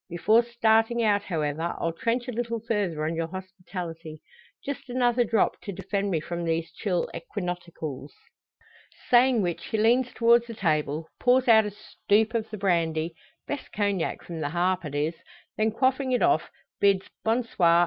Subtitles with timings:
[0.09, 4.23] Before starting out, however, I'll trench a little further on your hospitality.
[4.65, 8.09] Just another drop, to defend me from these chill equinoctials."
[9.11, 13.13] Saying which he leans towards the table, pours out a stoop of the brandy
[13.45, 15.13] best Cognac from the "Harp" it is
[15.55, 16.49] then quaffing it off,
[16.79, 17.79] bids "bon soir!"